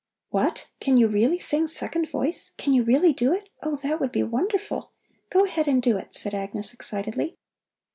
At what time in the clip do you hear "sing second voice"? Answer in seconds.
1.37-2.55